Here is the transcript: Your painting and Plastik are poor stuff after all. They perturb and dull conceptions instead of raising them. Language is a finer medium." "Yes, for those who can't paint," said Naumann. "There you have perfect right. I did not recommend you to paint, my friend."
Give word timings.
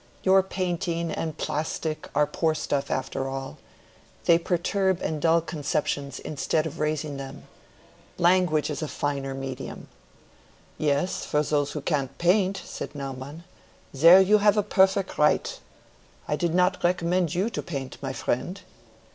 Your 0.23 0.41
painting 0.41 1.11
and 1.11 1.37
Plastik 1.37 2.09
are 2.15 2.25
poor 2.25 2.55
stuff 2.55 2.89
after 2.89 3.29
all. 3.29 3.59
They 4.25 4.39
perturb 4.39 4.99
and 4.99 5.21
dull 5.21 5.41
conceptions 5.41 6.17
instead 6.17 6.65
of 6.65 6.79
raising 6.79 7.17
them. 7.17 7.43
Language 8.17 8.71
is 8.71 8.81
a 8.81 8.87
finer 8.87 9.35
medium." 9.35 9.89
"Yes, 10.79 11.23
for 11.23 11.43
those 11.43 11.73
who 11.73 11.81
can't 11.81 12.17
paint," 12.17 12.59
said 12.65 12.95
Naumann. 12.95 13.43
"There 13.93 14.19
you 14.19 14.39
have 14.39 14.57
perfect 14.69 15.19
right. 15.19 15.59
I 16.27 16.35
did 16.35 16.55
not 16.55 16.83
recommend 16.83 17.35
you 17.35 17.51
to 17.51 17.61
paint, 17.61 18.01
my 18.01 18.11
friend." 18.11 18.59